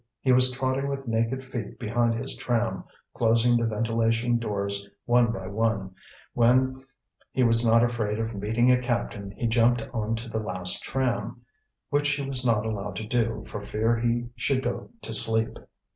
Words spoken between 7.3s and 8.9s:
he was not afraid of meeting a